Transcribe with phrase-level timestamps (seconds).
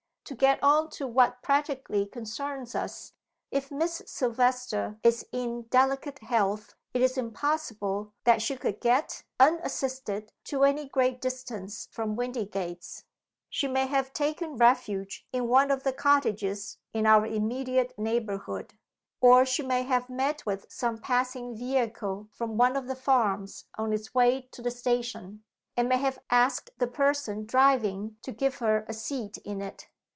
[0.25, 3.11] To get on to what practically concerns us;
[3.49, 10.31] if Miss Silvester is in delicate health it is impossible that she could get, unassisted,
[10.45, 13.03] to any great distance from Windygates.
[13.49, 18.73] She may have taken refuge in one of the cottages in our immediate neighborhood.
[19.19, 23.91] Or she may have met with some passing vehicle from one of the farms on
[23.91, 25.43] its way to the station,
[25.75, 29.89] and may have asked the person driving to give her a seat in it.